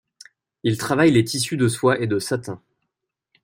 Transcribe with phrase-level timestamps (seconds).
[0.63, 2.59] Ils travaillaient les tissus de soie et de satin.